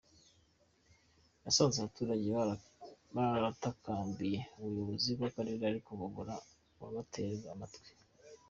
[1.45, 2.27] Yasanze abaturage
[3.15, 6.35] baratakambiye ubuyobozi bw’Akarere ariko babura
[6.79, 7.89] uwabatega amatwi.